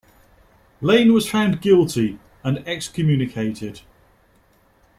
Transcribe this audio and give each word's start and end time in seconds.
Lane 0.81 1.13
was 1.13 1.29
found 1.29 1.61
guilty 1.61 2.17
and 2.43 2.67
excommunicated. 2.67 3.81